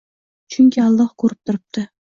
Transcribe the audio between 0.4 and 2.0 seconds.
Chunki Alloh ko‘rib turibdi.